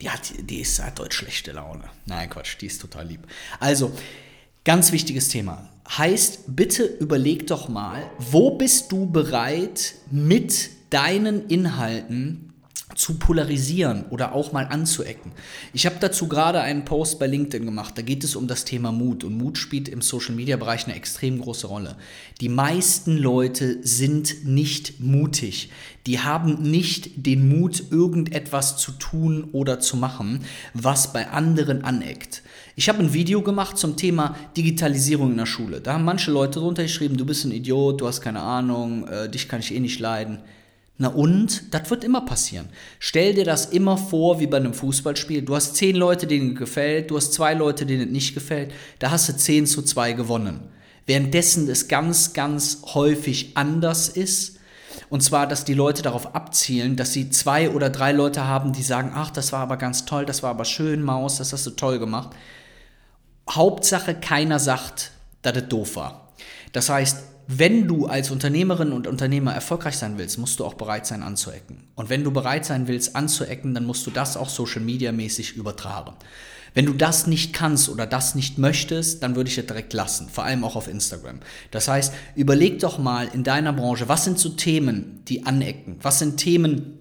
Die, 0.01 0.09
hat, 0.09 0.31
die 0.39 0.61
ist, 0.61 0.81
hat 0.81 1.01
heute 1.01 1.17
schlechte 1.17 1.51
Laune. 1.51 1.91
Nein, 2.07 2.31
Quatsch, 2.31 2.59
die 2.61 2.67
ist 2.67 2.81
total 2.81 3.09
lieb. 3.09 3.27
Also, 3.59 3.91
ganz 4.65 4.93
wichtiges 4.93 5.31
Thema. 5.31 5.69
Heißt, 5.97 6.45
bitte 6.47 6.85
überleg 6.85 7.49
doch 7.49 7.69
mal, 7.69 8.09
wo 8.19 8.53
bist 8.53 8.93
du 8.93 9.11
bereit 9.11 9.95
mit 10.13 10.71
deinen 10.91 11.49
Inhalten 11.49 12.48
zu 12.95 13.19
polarisieren 13.19 14.07
oder 14.11 14.35
auch 14.35 14.53
mal 14.53 14.65
anzuecken. 14.65 15.33
Ich 15.73 15.87
habe 15.87 15.97
dazu 16.01 16.27
gerade 16.27 16.61
einen 16.61 16.85
Post 16.85 17.19
bei 17.19 17.27
LinkedIn 17.27 17.65
gemacht, 17.65 17.97
da 17.97 18.03
geht 18.03 18.25
es 18.25 18.35
um 18.35 18.49
das 18.49 18.65
Thema 18.65 18.93
Mut 18.93 19.25
und 19.25 19.37
Mut 19.37 19.59
spielt 19.59 19.89
im 19.89 20.01
Social-Media-Bereich 20.01 20.87
eine 20.87 20.97
extrem 20.97 21.41
große 21.41 21.67
Rolle. 21.67 21.97
Die 22.41 22.49
meisten 22.49 23.17
Leute 23.17 23.79
sind 23.87 24.47
nicht 24.47 25.01
mutig, 25.01 25.71
die 26.07 26.21
haben 26.21 26.63
nicht 26.63 27.11
den 27.17 27.49
Mut, 27.49 27.85
irgendetwas 27.91 28.79
zu 28.79 28.93
tun 28.93 29.49
oder 29.53 29.81
zu 29.81 29.97
machen, 29.97 30.41
was 30.73 31.13
bei 31.13 31.29
anderen 31.29 31.85
aneckt. 31.85 32.43
Ich 32.77 32.89
habe 32.89 33.01
ein 33.01 33.13
Video 33.13 33.43
gemacht 33.43 33.77
zum 33.77 33.97
Thema 33.97 34.37
Digitalisierung 34.57 35.33
in 35.33 35.37
der 35.37 35.47
Schule. 35.47 35.81
Da 35.81 35.95
haben 35.95 36.05
manche 36.05 36.31
Leute 36.31 36.61
drunter 36.61 36.85
geschrieben, 36.85 37.17
du 37.17 37.27
bist 37.27 37.45
ein 37.45 37.51
Idiot, 37.51 38.01
du 38.01 38.07
hast 38.07 38.21
keine 38.21 38.41
Ahnung, 38.41 39.07
äh, 39.09 39.29
dich 39.29 39.49
kann 39.49 39.61
ich 39.61 39.75
eh 39.75 39.81
nicht 39.81 40.01
leiden. 40.01 40.39
Na 41.01 41.09
und? 41.09 41.73
Das 41.73 41.89
wird 41.91 42.03
immer 42.03 42.23
passieren. 42.23 42.69
Stell 42.99 43.35
dir 43.35 43.45
das 43.45 43.67
immer 43.67 43.97
vor 43.97 44.41
wie 44.41 44.49
bei 44.49 44.57
einem 44.57 44.75
Fußballspiel. 44.75 45.43
Du 45.43 45.55
hast 45.55 45.77
zehn 45.77 45.95
Leute, 45.95 46.27
denen 46.27 46.53
es 46.53 46.59
gefällt, 46.59 47.11
du 47.11 47.17
hast 47.17 47.33
zwei 47.33 47.55
Leute, 47.55 47.87
denen 47.87 48.09
es 48.09 48.13
nicht 48.13 48.35
gefällt. 48.35 48.73
Da 48.99 49.13
hast 49.13 49.29
du 49.29 49.37
zehn 49.37 49.67
zu 49.67 49.83
zwei 49.83 50.13
gewonnen. 50.13 50.61
Währenddessen 51.07 51.69
es 51.71 51.87
ganz, 51.87 52.33
ganz 52.33 52.83
häufig 52.95 53.57
anders 53.57 54.09
ist. 54.09 54.59
Und 55.09 55.23
zwar, 55.23 55.47
dass 55.47 55.65
die 55.65 55.75
Leute 55.75 56.03
darauf 56.03 56.35
abzielen, 56.35 56.97
dass 56.97 57.13
sie 57.13 57.31
zwei 57.31 57.71
oder 57.71 57.91
drei 57.91 58.11
Leute 58.11 58.45
haben, 58.45 58.73
die 58.73 58.83
sagen, 58.83 59.13
ach, 59.15 59.31
das 59.31 59.53
war 59.53 59.61
aber 59.61 59.77
ganz 59.77 60.05
toll, 60.05 60.27
das 60.27 60.43
war 60.43 60.51
aber 60.51 60.65
schön, 60.65 61.03
Maus, 61.03 61.39
das 61.39 61.53
hast 61.53 61.65
du 61.65 61.71
toll 61.71 61.99
gemacht. 61.99 62.31
Hauptsache, 63.49 64.15
keiner 64.15 64.59
sagt, 64.59 65.13
dass 65.43 65.57
es 65.57 65.69
doof 65.69 65.97
war. 65.97 66.33
Das 66.73 66.91
heißt, 66.91 67.23
wenn 67.51 67.89
du 67.89 68.05
als 68.05 68.31
Unternehmerin 68.31 68.93
und 68.93 69.07
Unternehmer 69.07 69.55
erfolgreich 69.55 69.97
sein 69.97 70.19
willst, 70.19 70.37
musst 70.37 70.61
du 70.61 70.67
auch 70.67 70.75
bereit 70.75 71.07
sein 71.07 71.23
anzuecken. 71.23 71.89
Und 71.95 72.11
wenn 72.11 72.23
du 72.23 72.31
bereit 72.31 72.67
sein 72.67 72.89
willst 72.89 73.17
anzuecken, 73.17 73.73
dann 73.73 73.87
musst 73.87 74.07
du 74.07 74.11
das 74.11 74.37
auch 74.37 74.51
Social 74.51 74.83
Media 74.83 75.13
mäßig 75.13 75.57
übertragen. 75.57 76.13
Wenn 76.75 76.85
du 76.85 76.93
das 76.93 77.27
nicht 77.27 77.55
kannst 77.55 77.89
oder 77.89 78.07
das 78.07 78.35
nicht 78.35 78.59
möchtest, 78.59 79.23
dann 79.23 79.35
würde 79.35 79.49
ich 79.49 79.57
es 79.57 79.65
direkt 79.65 79.95
lassen, 79.95 80.29
vor 80.29 80.45
allem 80.45 80.63
auch 80.63 80.77
auf 80.77 80.89
Instagram. 80.89 81.41
Das 81.71 81.89
heißt, 81.89 82.13
überleg 82.37 82.81
doch 82.81 82.99
mal 82.99 83.27
in 83.33 83.45
deiner 83.45 83.73
Branche, 83.73 84.11
was 84.11 84.25
sind 84.25 84.39
so 84.39 84.51
Themen, 84.51 85.23
die 85.27 85.47
anecken? 85.47 85.97
Was 86.03 86.19
sind 86.19 86.37
Themen, 86.37 86.99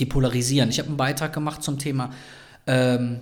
die 0.00 0.06
polarisieren? 0.06 0.70
Ich 0.70 0.80
habe 0.80 0.88
einen 0.88 0.96
Beitrag 0.96 1.32
gemacht 1.32 1.62
zum 1.62 1.78
Thema, 1.78 2.10
ähm, 2.66 3.20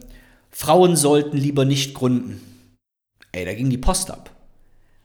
Frauen 0.50 0.96
sollten 0.96 1.36
lieber 1.36 1.66
nicht 1.66 1.92
gründen. 1.92 2.40
Ey, 3.32 3.44
da 3.44 3.52
ging 3.52 3.68
die 3.68 3.76
Post 3.76 4.10
ab 4.10 4.35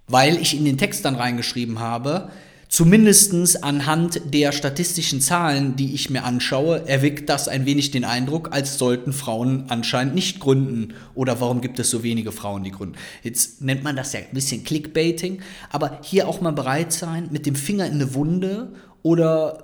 weil 0.07 0.37
ich 0.37 0.57
in 0.57 0.65
den 0.65 0.77
Text 0.77 1.05
dann 1.05 1.15
reingeschrieben 1.15 1.79
habe, 1.79 2.29
zumindest 2.71 3.63
anhand 3.63 4.21
der 4.33 4.53
statistischen 4.53 5.19
Zahlen, 5.19 5.75
die 5.75 5.93
ich 5.93 6.09
mir 6.09 6.23
anschaue, 6.23 6.87
erweckt 6.87 7.27
das 7.27 7.49
ein 7.49 7.65
wenig 7.65 7.91
den 7.91 8.05
Eindruck, 8.05 8.53
als 8.53 8.77
sollten 8.77 9.11
Frauen 9.11 9.65
anscheinend 9.67 10.15
nicht 10.15 10.39
gründen. 10.39 10.93
Oder 11.13 11.41
warum 11.41 11.59
gibt 11.59 11.79
es 11.79 11.89
so 11.89 12.01
wenige 12.01 12.31
Frauen, 12.31 12.63
die 12.63 12.71
gründen? 12.71 12.95
Jetzt 13.23 13.61
nennt 13.61 13.83
man 13.83 13.97
das 13.97 14.13
ja 14.13 14.21
ein 14.21 14.33
bisschen 14.33 14.63
Clickbaiting, 14.63 15.41
aber 15.69 15.99
hier 16.01 16.29
auch 16.29 16.39
mal 16.39 16.53
bereit 16.53 16.93
sein, 16.93 17.27
mit 17.31 17.45
dem 17.45 17.55
Finger 17.55 17.85
in 17.85 17.93
eine 17.93 18.13
Wunde 18.13 18.71
oder 19.03 19.63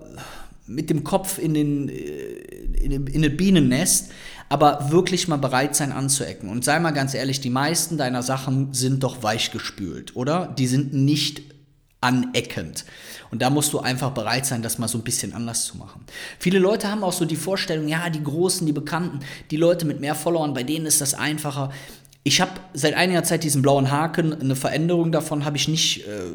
mit 0.67 0.89
dem 0.89 1.03
Kopf 1.03 1.39
in 1.39 1.53
den, 1.53 1.89
äh, 1.89 1.93
in, 2.81 3.07
in 3.07 3.23
ein 3.23 3.37
Bienennest 3.37 4.11
aber 4.49 4.91
wirklich 4.91 5.27
mal 5.27 5.37
bereit 5.37 5.75
sein 5.75 5.91
anzuecken. 5.91 6.49
Und 6.49 6.63
sei 6.63 6.79
mal 6.79 6.91
ganz 6.91 7.13
ehrlich, 7.13 7.41
die 7.41 7.49
meisten 7.49 7.97
deiner 7.97 8.23
Sachen 8.23 8.73
sind 8.73 9.03
doch 9.03 9.23
weichgespült, 9.23 10.15
oder? 10.15 10.53
Die 10.57 10.67
sind 10.67 10.93
nicht 10.93 11.41
aneckend. 11.99 12.85
Und 13.31 13.41
da 13.41 13.49
musst 13.49 13.73
du 13.73 13.79
einfach 13.79 14.11
bereit 14.11 14.45
sein, 14.45 14.61
das 14.61 14.77
mal 14.77 14.87
so 14.87 14.97
ein 14.97 15.03
bisschen 15.03 15.33
anders 15.33 15.65
zu 15.65 15.77
machen. 15.77 16.05
Viele 16.39 16.59
Leute 16.59 16.89
haben 16.89 17.03
auch 17.03 17.13
so 17.13 17.25
die 17.25 17.35
Vorstellung, 17.35 17.87
ja, 17.87 18.09
die 18.09 18.23
Großen, 18.23 18.65
die 18.65 18.73
Bekannten, 18.73 19.19
die 19.51 19.57
Leute 19.57 19.85
mit 19.85 19.99
mehr 19.99 20.15
Followern, 20.15 20.53
bei 20.53 20.63
denen 20.63 20.85
ist 20.85 21.01
das 21.01 21.13
einfacher. 21.13 21.71
Ich 22.23 22.39
habe 22.41 22.51
seit 22.73 22.93
einiger 22.93 23.23
Zeit 23.23 23.43
diesen 23.43 23.61
blauen 23.61 23.89
Haken, 23.89 24.33
eine 24.33 24.55
Veränderung 24.55 25.11
davon 25.11 25.43
habe 25.45 25.57
ich 25.57 25.67
nicht 25.67 26.05
äh, 26.05 26.31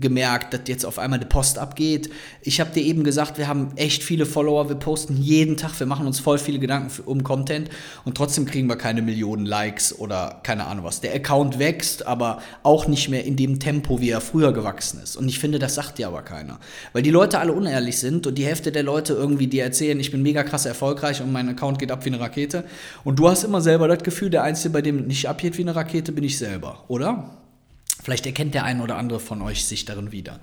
gemerkt, 0.00 0.52
dass 0.52 0.60
jetzt 0.66 0.84
auf 0.84 0.98
einmal 0.98 1.18
die 1.18 1.26
Post 1.26 1.58
abgeht. 1.58 2.10
Ich 2.42 2.60
habe 2.60 2.70
dir 2.70 2.82
eben 2.82 3.04
gesagt, 3.04 3.38
wir 3.38 3.48
haben 3.48 3.72
echt 3.76 4.02
viele 4.02 4.26
Follower, 4.26 4.68
wir 4.68 4.76
posten 4.76 5.16
jeden 5.16 5.56
Tag, 5.56 5.78
wir 5.78 5.86
machen 5.86 6.06
uns 6.06 6.20
voll 6.20 6.38
viele 6.38 6.58
Gedanken 6.58 6.90
für, 6.90 7.02
um 7.02 7.22
Content 7.22 7.70
und 8.04 8.16
trotzdem 8.16 8.46
kriegen 8.46 8.68
wir 8.68 8.76
keine 8.76 9.02
Millionen 9.02 9.46
Likes 9.46 9.98
oder 9.98 10.40
keine 10.42 10.66
Ahnung 10.66 10.84
was. 10.84 11.00
Der 11.00 11.14
Account 11.14 11.58
wächst, 11.58 12.06
aber 12.06 12.42
auch 12.62 12.86
nicht 12.86 13.08
mehr 13.08 13.24
in 13.24 13.36
dem 13.36 13.58
Tempo, 13.58 14.00
wie 14.00 14.10
er 14.10 14.20
früher 14.20 14.52
gewachsen 14.52 15.00
ist. 15.02 15.16
Und 15.16 15.28
ich 15.28 15.38
finde, 15.38 15.58
das 15.58 15.74
sagt 15.74 15.98
dir 15.98 16.08
aber 16.08 16.22
keiner. 16.22 16.58
Weil 16.92 17.02
die 17.02 17.10
Leute 17.10 17.38
alle 17.38 17.52
unehrlich 17.52 17.98
sind 17.98 18.26
und 18.26 18.36
die 18.36 18.44
Hälfte 18.44 18.72
der 18.72 18.82
Leute 18.82 19.14
irgendwie 19.14 19.46
dir 19.46 19.64
erzählen, 19.64 19.98
ich 19.98 20.10
bin 20.10 20.22
mega 20.22 20.42
krass 20.42 20.66
erfolgreich 20.66 21.20
und 21.22 21.32
mein 21.32 21.48
Account 21.48 21.78
geht 21.78 21.90
ab 21.90 22.04
wie 22.04 22.10
eine 22.10 22.20
Rakete. 22.20 22.64
Und 23.04 23.18
du 23.18 23.28
hast 23.28 23.44
immer 23.44 23.60
selber 23.60 23.88
das 23.88 24.02
Gefühl, 24.02 24.30
der 24.30 24.42
Einzige, 24.42 24.70
bei 24.70 24.82
dem 24.82 25.06
nicht 25.06 25.28
abgeht 25.28 25.56
wie 25.58 25.62
eine 25.62 25.74
Rakete, 25.74 26.12
bin 26.12 26.24
ich 26.24 26.38
selber, 26.38 26.84
oder? 26.88 27.45
Vielleicht 28.06 28.24
erkennt 28.24 28.54
der 28.54 28.62
ein 28.62 28.80
oder 28.80 28.98
andere 28.98 29.18
von 29.18 29.42
euch 29.42 29.64
sich 29.64 29.84
darin 29.84 30.12
wieder. 30.12 30.38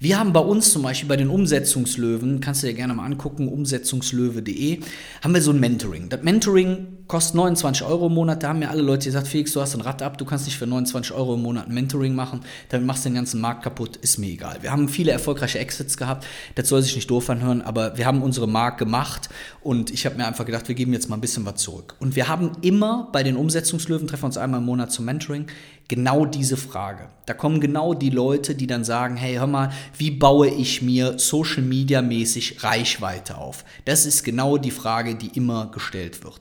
Wir 0.00 0.18
haben 0.18 0.32
bei 0.32 0.40
uns 0.40 0.72
zum 0.72 0.82
Beispiel 0.82 1.08
bei 1.08 1.14
den 1.14 1.28
Umsetzungslöwen, 1.30 2.40
kannst 2.40 2.64
du 2.64 2.66
dir 2.66 2.74
gerne 2.74 2.94
mal 2.94 3.04
angucken, 3.04 3.46
umsetzungslöwe.de, 3.46 4.80
haben 5.22 5.32
wir 5.32 5.40
so 5.40 5.52
ein 5.52 5.60
Mentoring. 5.60 6.08
Das 6.08 6.24
Mentoring 6.24 7.04
kostet 7.08 7.36
29 7.36 7.86
Euro 7.86 8.06
im 8.06 8.14
Monat. 8.14 8.42
Da 8.42 8.48
haben 8.48 8.58
mir 8.58 8.70
alle 8.70 8.82
Leute 8.82 9.06
gesagt, 9.06 9.28
Felix, 9.28 9.52
du 9.52 9.60
hast 9.60 9.74
ein 9.74 9.80
Rad 9.80 10.02
ab, 10.02 10.18
du 10.18 10.24
kannst 10.24 10.46
nicht 10.46 10.58
für 10.58 10.66
29 10.66 11.12
Euro 11.12 11.34
im 11.34 11.42
Monat 11.42 11.68
ein 11.68 11.74
Mentoring 11.74 12.14
machen, 12.14 12.40
damit 12.68 12.86
machst 12.86 13.04
du 13.04 13.10
den 13.10 13.16
ganzen 13.16 13.40
Markt 13.40 13.62
kaputt, 13.62 13.96
ist 13.96 14.18
mir 14.18 14.28
egal. 14.28 14.58
Wir 14.62 14.72
haben 14.72 14.88
viele 14.88 15.12
erfolgreiche 15.12 15.58
Exits 15.58 15.96
gehabt, 15.96 16.26
das 16.54 16.68
soll 16.68 16.82
sich 16.82 16.96
nicht 16.96 17.10
doof 17.10 17.30
anhören, 17.30 17.62
aber 17.62 17.96
wir 17.96 18.06
haben 18.06 18.22
unsere 18.22 18.48
Mark 18.48 18.78
gemacht 18.78 19.28
und 19.62 19.90
ich 19.90 20.04
habe 20.06 20.16
mir 20.16 20.26
einfach 20.26 20.44
gedacht, 20.44 20.68
wir 20.68 20.74
geben 20.74 20.92
jetzt 20.92 21.08
mal 21.08 21.16
ein 21.16 21.20
bisschen 21.20 21.46
was 21.46 21.56
zurück. 21.56 21.94
Und 22.00 22.16
wir 22.16 22.28
haben 22.28 22.52
immer 22.62 23.08
bei 23.12 23.22
den 23.22 23.36
Umsetzungslöwen, 23.36 24.08
treffen 24.08 24.26
uns 24.26 24.38
einmal 24.38 24.60
im 24.60 24.66
Monat 24.66 24.90
zum 24.90 25.04
Mentoring, 25.04 25.46
genau 25.88 26.26
diese 26.26 26.56
Frage. 26.56 27.08
Da 27.26 27.34
kommen 27.34 27.60
genau 27.60 27.94
die 27.94 28.10
Leute, 28.10 28.54
die 28.54 28.66
dann 28.66 28.84
sagen, 28.84 29.16
hey, 29.16 29.36
hör 29.36 29.46
mal, 29.46 29.70
wie 29.96 30.10
baue 30.10 30.48
ich 30.48 30.82
mir 30.82 31.18
Social 31.18 31.62
Media 31.62 32.02
mäßig 32.02 32.64
Reichweite 32.64 33.38
auf? 33.38 33.64
Das 33.84 34.06
ist 34.06 34.24
genau 34.24 34.58
die 34.58 34.70
Frage, 34.70 35.14
die 35.14 35.28
immer 35.28 35.70
gestellt 35.70 36.24
wird. 36.24 36.40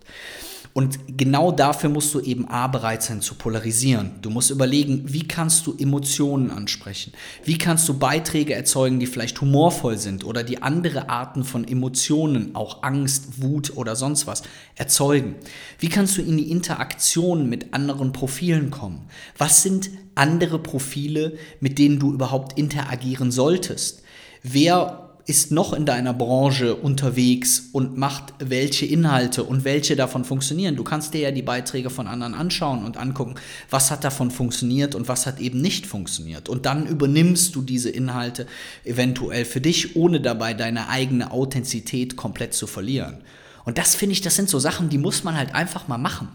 Und 0.77 0.99
genau 1.17 1.53
dafür 1.53 1.89
musst 1.89 2.13
du 2.13 2.19
eben 2.19 2.49
A 2.49 2.67
bereit 2.67 3.01
sein 3.01 3.21
zu 3.21 3.35
polarisieren. 3.35 4.11
Du 4.21 4.29
musst 4.29 4.51
überlegen, 4.51 5.05
wie 5.05 5.25
kannst 5.25 5.65
du 5.65 5.73
Emotionen 5.77 6.51
ansprechen? 6.51 7.13
Wie 7.45 7.57
kannst 7.57 7.87
du 7.87 7.97
Beiträge 7.97 8.53
erzeugen, 8.53 8.99
die 8.99 9.07
vielleicht 9.07 9.39
humorvoll 9.39 9.97
sind 9.97 10.25
oder 10.25 10.43
die 10.43 10.61
andere 10.61 11.07
Arten 11.07 11.45
von 11.45 11.65
Emotionen, 11.65 12.55
auch 12.55 12.83
Angst, 12.83 13.41
Wut 13.41 13.77
oder 13.77 13.95
sonst 13.95 14.27
was, 14.27 14.43
erzeugen? 14.75 15.35
Wie 15.79 15.87
kannst 15.87 16.17
du 16.17 16.21
in 16.21 16.35
die 16.35 16.51
Interaktion 16.51 17.47
mit 17.47 17.73
anderen 17.73 18.11
Profilen 18.11 18.69
kommen? 18.69 19.07
Was 19.37 19.63
sind 19.63 19.89
andere 20.13 20.59
Profile, 20.59 21.37
mit 21.61 21.79
denen 21.79 21.99
du 21.99 22.11
überhaupt 22.11 22.59
interagieren 22.59 23.31
solltest? 23.31 24.03
Wer 24.43 25.04
ist 25.27 25.51
noch 25.51 25.73
in 25.73 25.87
deiner 25.87 26.13
Branche 26.13 26.75
unterwegs 26.75 27.69
und 27.71 27.97
macht 27.97 28.33
welche 28.37 28.85
Inhalte 28.85 29.43
und 29.43 29.63
welche 29.63 29.95
davon 29.95 30.23
funktionieren. 30.23 30.75
Du 30.75 30.83
kannst 30.83 31.15
dir 31.15 31.21
ja 31.21 31.31
die 31.31 31.41
Beiträge 31.41 31.89
von 31.89 32.07
anderen 32.07 32.35
anschauen 32.35 32.85
und 32.85 32.97
angucken, 32.97 33.35
was 33.71 33.89
hat 33.89 34.03
davon 34.03 34.29
funktioniert 34.29 34.93
und 34.93 35.07
was 35.07 35.25
hat 35.25 35.39
eben 35.39 35.61
nicht 35.61 35.87
funktioniert. 35.87 36.47
Und 36.47 36.67
dann 36.67 36.85
übernimmst 36.85 37.55
du 37.55 37.63
diese 37.63 37.89
Inhalte 37.89 38.45
eventuell 38.83 39.45
für 39.45 39.61
dich, 39.61 39.95
ohne 39.95 40.21
dabei 40.21 40.53
deine 40.53 40.89
eigene 40.89 41.31
Authentizität 41.31 42.15
komplett 42.15 42.53
zu 42.53 42.67
verlieren. 42.67 43.17
Und 43.63 43.79
das 43.79 43.95
finde 43.95 44.13
ich, 44.13 44.21
das 44.21 44.35
sind 44.35 44.47
so 44.47 44.59
Sachen, 44.59 44.89
die 44.89 44.99
muss 44.99 45.23
man 45.23 45.35
halt 45.35 45.55
einfach 45.55 45.87
mal 45.87 45.97
machen. 45.97 46.27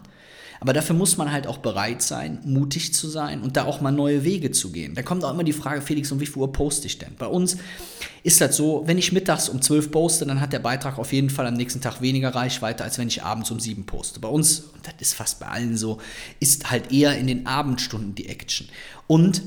Aber 0.61 0.73
dafür 0.73 0.95
muss 0.95 1.17
man 1.17 1.31
halt 1.31 1.47
auch 1.47 1.57
bereit 1.57 2.03
sein, 2.03 2.37
mutig 2.45 2.93
zu 2.93 3.07
sein 3.07 3.41
und 3.41 3.57
da 3.57 3.65
auch 3.65 3.81
mal 3.81 3.91
neue 3.91 4.23
Wege 4.23 4.51
zu 4.51 4.71
gehen. 4.71 4.93
Da 4.93 5.01
kommt 5.01 5.23
auch 5.23 5.33
immer 5.33 5.43
die 5.43 5.53
Frage, 5.53 5.81
Felix, 5.81 6.11
um 6.11 6.19
wie 6.19 6.27
viel 6.27 6.37
Uhr 6.37 6.53
poste 6.53 6.85
ich 6.85 6.99
denn? 6.99 7.15
Bei 7.17 7.25
uns 7.25 7.57
ist 8.21 8.41
das 8.41 8.57
so, 8.57 8.83
wenn 8.85 8.99
ich 8.99 9.11
mittags 9.11 9.49
um 9.49 9.59
12 9.59 9.89
poste, 9.89 10.25
dann 10.27 10.39
hat 10.39 10.53
der 10.53 10.59
Beitrag 10.59 10.99
auf 10.99 11.13
jeden 11.13 11.31
Fall 11.31 11.47
am 11.47 11.55
nächsten 11.55 11.81
Tag 11.81 12.01
weniger 12.01 12.35
Reichweite, 12.35 12.83
als 12.83 12.99
wenn 12.99 13.07
ich 13.07 13.23
abends 13.23 13.49
um 13.49 13.59
7 13.59 13.87
poste. 13.87 14.19
Bei 14.19 14.27
uns, 14.27 14.59
und 14.59 14.85
das 14.85 14.93
ist 14.99 15.15
fast 15.15 15.39
bei 15.39 15.47
allen 15.47 15.77
so, 15.77 15.99
ist 16.39 16.69
halt 16.69 16.91
eher 16.91 17.17
in 17.17 17.25
den 17.25 17.47
Abendstunden 17.47 18.13
die 18.13 18.29
Action. 18.29 18.69
Und 19.07 19.41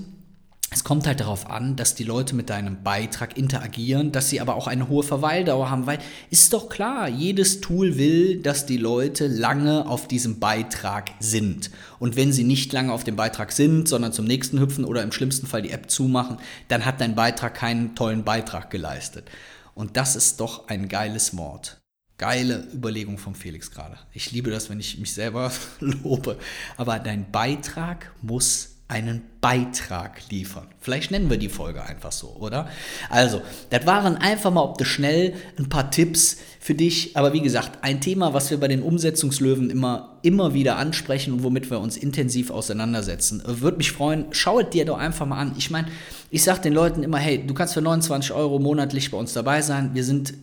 es 0.75 0.83
kommt 0.83 1.07
halt 1.07 1.21
darauf 1.21 1.49
an, 1.49 1.77
dass 1.77 1.95
die 1.95 2.03
Leute 2.03 2.35
mit 2.35 2.51
deinem 2.51 2.83
Beitrag 2.83 3.39
interagieren, 3.39 4.11
dass 4.11 4.29
sie 4.29 4.41
aber 4.41 4.57
auch 4.57 4.67
eine 4.67 4.89
hohe 4.89 5.05
Verweildauer 5.05 5.71
haben, 5.71 5.87
weil 5.87 6.01
ist 6.31 6.53
doch 6.53 6.69
klar, 6.69 7.09
jedes 7.09 7.61
Tool 7.61 7.97
will, 7.97 8.43
dass 8.43 8.67
die 8.67 8.77
Leute 8.77 9.29
lange 9.29 9.87
auf 9.87 10.09
diesem 10.09 10.41
Beitrag 10.41 11.13
sind. 11.21 11.71
Und 12.01 12.17
wenn 12.17 12.33
sie 12.33 12.43
nicht 12.43 12.73
lange 12.73 12.93
auf 12.93 13.05
dem 13.05 13.15
Beitrag 13.15 13.53
sind, 13.53 13.89
sondern 13.89 14.13
zum 14.13 14.25
nächsten 14.25 14.59
hüpfen 14.59 14.85
oder 14.85 15.05
im 15.05 15.13
schlimmsten 15.13 15.47
Fall 15.47 15.63
die 15.63 15.71
App 15.71 15.91
zumachen, 15.91 16.39
dann 16.67 16.85
hat 16.85 17.01
dein 17.01 17.15
Beitrag 17.15 17.55
keinen 17.55 17.95
tollen 17.95 18.25
Beitrag 18.25 18.71
geleistet. 18.71 19.31
Und 19.75 19.97
das 19.97 20.17
ist 20.17 20.41
doch 20.41 20.67
ein 20.67 20.89
geiles 20.89 21.37
Wort. 21.37 21.81
Geile 22.19 22.67
Überlegung 22.73 23.19
von 23.19 23.37
Felix 23.37 23.71
gerade. 23.71 23.97
Ich 24.13 24.33
liebe 24.33 24.51
das, 24.51 24.71
wenn 24.71 24.81
ich 24.81 24.99
mich 24.99 25.13
selber 25.13 25.53
lobe. 25.79 26.37
Aber 26.77 26.99
dein 26.99 27.31
Beitrag 27.31 28.13
muss 28.23 28.74
einen 28.95 29.23
Beitrag 29.41 30.21
liefern. 30.31 30.69
Vielleicht 30.81 31.11
nennen 31.11 31.29
wir 31.29 31.37
die 31.37 31.49
Folge 31.49 31.83
einfach 31.83 32.13
so, 32.13 32.29
oder? 32.39 32.69
Also, 33.11 33.43
das 33.71 33.85
waren 33.87 34.17
einfach 34.17 34.53
mal 34.53 34.63
ob 34.63 34.79
das 34.79 34.87
schnell 34.87 35.35
ein 35.59 35.69
paar 35.69 35.91
Tipps 35.91 36.39
für 36.61 36.75
dich. 36.75 37.17
Aber 37.17 37.33
wie 37.33 37.41
gesagt, 37.41 37.79
ein 37.83 38.01
Thema, 38.01 38.33
was 38.33 38.51
wir 38.51 38.59
bei 38.59 38.69
den 38.69 38.83
Umsetzungslöwen 38.83 39.69
immer, 39.69 40.19
immer 40.23 40.55
wieder 40.55 40.77
ansprechen 40.77 41.35
und 41.35 41.43
womit 41.43 41.71
wir 41.71 41.81
uns 41.81 41.97
intensiv 41.97 42.51
auseinandersetzen. 42.51 43.43
Würde 43.45 43.79
mich 43.79 43.91
freuen, 43.91 44.27
schau 44.31 44.61
es 44.61 44.71
dir 44.71 44.85
doch 44.85 44.99
einfach 44.99 45.27
mal 45.27 45.39
an. 45.39 45.55
Ich 45.59 45.71
meine, 45.71 45.89
ich 46.31 46.45
sage 46.45 46.61
den 46.61 46.73
Leuten 46.73 47.03
immer, 47.03 47.19
hey, 47.19 47.45
du 47.45 47.53
kannst 47.53 47.75
für 47.75 47.83
29 47.83 48.33
Euro 48.33 48.61
monatlich 48.61 49.11
bei 49.11 49.19
uns 49.19 49.33
dabei 49.33 49.61
sein. 49.61 49.91
Wir 49.95 50.05
sind 50.05 50.35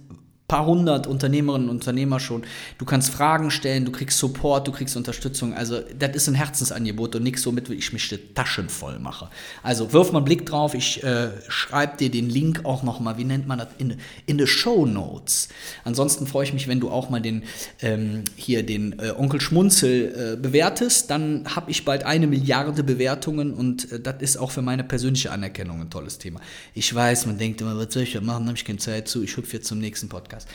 paar 0.51 0.65
hundert 0.65 1.07
Unternehmerinnen 1.07 1.69
und 1.69 1.77
Unternehmer 1.77 2.19
schon. 2.19 2.43
Du 2.77 2.83
kannst 2.83 3.09
Fragen 3.09 3.51
stellen, 3.51 3.85
du 3.85 3.91
kriegst 3.93 4.17
Support, 4.17 4.67
du 4.67 4.73
kriegst 4.73 4.97
Unterstützung. 4.97 5.53
Also, 5.53 5.79
das 5.97 6.13
ist 6.13 6.27
ein 6.27 6.35
Herzensangebot 6.35 7.15
und 7.15 7.23
nichts, 7.23 7.45
womit 7.45 7.69
ich 7.69 7.93
mich 7.93 8.09
die 8.09 8.17
Taschen 8.33 8.67
voll 8.67 8.99
mache. 8.99 9.29
Also, 9.63 9.93
wirf 9.93 10.11
mal 10.11 10.17
einen 10.17 10.25
Blick 10.25 10.45
drauf. 10.45 10.73
Ich 10.73 11.01
äh, 11.05 11.29
schreibe 11.47 11.95
dir 11.95 12.11
den 12.11 12.29
Link 12.29 12.65
auch 12.65 12.83
nochmal, 12.83 13.17
wie 13.17 13.23
nennt 13.23 13.47
man 13.47 13.59
das, 13.59 13.69
in, 13.77 13.95
in 14.25 14.39
the 14.39 14.45
Show 14.45 14.85
Notes. 14.85 15.47
Ansonsten 15.85 16.27
freue 16.27 16.43
ich 16.43 16.53
mich, 16.53 16.67
wenn 16.67 16.81
du 16.81 16.89
auch 16.89 17.09
mal 17.09 17.21
den, 17.21 17.43
ähm, 17.81 18.25
hier 18.35 18.65
den 18.65 18.99
äh, 18.99 19.13
Onkel 19.17 19.39
Schmunzel 19.39 20.33
äh, 20.33 20.35
bewertest. 20.35 21.09
Dann 21.09 21.45
habe 21.55 21.71
ich 21.71 21.85
bald 21.85 22.03
eine 22.03 22.27
Milliarde 22.27 22.83
Bewertungen 22.83 23.53
und 23.53 23.89
äh, 23.89 24.01
das 24.01 24.15
ist 24.19 24.35
auch 24.35 24.51
für 24.51 24.61
meine 24.61 24.83
persönliche 24.83 25.31
Anerkennung 25.31 25.79
ein 25.79 25.89
tolles 25.89 26.17
Thema. 26.17 26.41
Ich 26.73 26.93
weiß, 26.93 27.25
man 27.25 27.37
denkt 27.37 27.61
immer, 27.61 27.77
was 27.77 27.93
soll 27.93 28.03
ich 28.03 28.11
da 28.11 28.19
machen, 28.19 28.47
habe 28.47 28.57
ich 28.57 28.65
keine 28.65 28.79
Zeit 28.79 29.07
zu, 29.07 29.23
ich 29.23 29.37
hüpfe 29.37 29.55
jetzt 29.57 29.67
zum 29.67 29.79
nächsten 29.79 30.09
Podcast. 30.09 30.40
Podcast. 30.41 30.47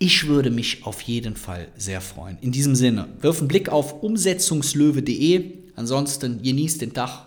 Ich 0.00 0.28
würde 0.28 0.50
mich 0.50 0.86
auf 0.86 1.00
jeden 1.02 1.36
Fall 1.36 1.68
sehr 1.76 2.00
freuen. 2.00 2.38
In 2.40 2.52
diesem 2.52 2.76
Sinne, 2.76 3.08
wirf 3.20 3.38
einen 3.38 3.48
Blick 3.48 3.68
auf 3.68 4.02
umsetzungslöwe.de. 4.02 5.54
Ansonsten 5.74 6.40
genießt 6.40 6.80
den 6.82 6.94
Tag. 6.94 7.26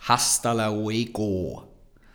Hasta 0.00 0.52
luego. 0.52 1.67